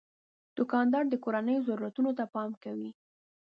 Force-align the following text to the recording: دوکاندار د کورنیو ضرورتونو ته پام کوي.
دوکاندار 0.57 1.03
د 1.09 1.15
کورنیو 1.23 1.65
ضرورتونو 1.69 2.11
ته 2.17 2.23
پام 2.35 2.49
کوي. 2.63 2.89